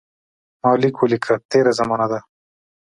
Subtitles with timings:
[0.61, 2.19] ما لیک ولیکه تېره زمانه ده.